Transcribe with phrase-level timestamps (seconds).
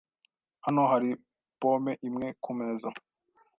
[0.65, 1.09] Hano hari
[1.59, 2.89] pome imwe kumeza.